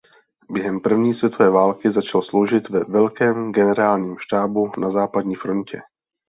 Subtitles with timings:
[0.51, 5.81] Během První světové války začal sloužit ve Velkém generálním štábu na Západní frontě.